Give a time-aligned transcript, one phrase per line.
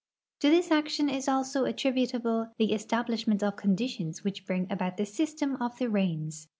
[0.39, 5.57] To this action is also attributable the establishment of conditions which bring about the system
[5.61, 6.47] of the rains.